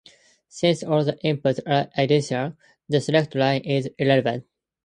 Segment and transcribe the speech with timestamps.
[0.49, 2.57] Since all the inputs are identical,
[2.89, 4.47] the select line is irrelevant.